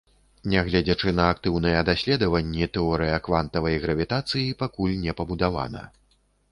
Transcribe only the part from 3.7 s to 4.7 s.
гравітацыі